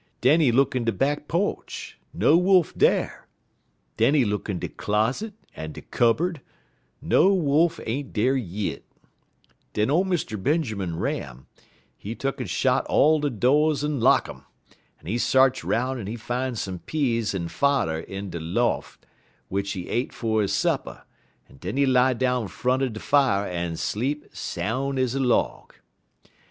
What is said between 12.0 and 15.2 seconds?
tuck'n shot all de do's en lock um, en he